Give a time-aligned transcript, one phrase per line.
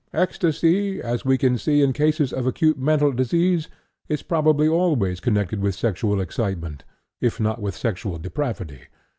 [0.15, 3.69] Ecstasy, as we see in cases of acute mental disease,
[4.09, 6.83] is probably always connected with sexual excitement,
[7.19, 8.81] if not with sexual depravity.